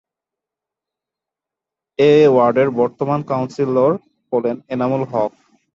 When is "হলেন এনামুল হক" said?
4.31-5.31